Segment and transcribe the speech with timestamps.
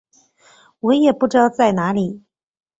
[0.79, 2.23] 我也不知道在哪里